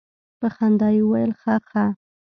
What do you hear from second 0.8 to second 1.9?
يې وويل خه خه.